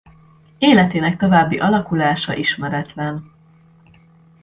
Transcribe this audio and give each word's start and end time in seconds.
Életének 0.57 1.17
további 1.17 1.59
alakulása 1.59 2.35
ismeretlen. 2.35 3.31